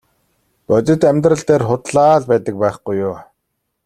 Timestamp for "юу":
3.07-3.15